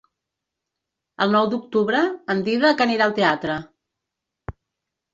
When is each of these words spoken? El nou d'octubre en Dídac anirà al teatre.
El 1.25 1.35
nou 1.35 1.51
d'octubre 1.51 2.01
en 2.37 2.43
Dídac 2.49 2.85
anirà 2.89 3.09
al 3.09 3.17
teatre. 3.23 3.63